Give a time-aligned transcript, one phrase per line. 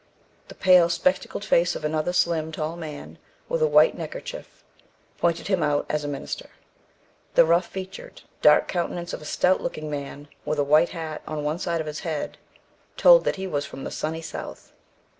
[0.47, 4.63] The pale, spectacled face of another slim, tall man, with a white neckerchief,
[5.19, 6.49] pointed him out as a minister.
[7.35, 11.43] The rough featured, dark countenance of a stout looking man, with a white hat on
[11.43, 12.39] one side of his head,
[12.97, 14.73] told that he was from the sunny South.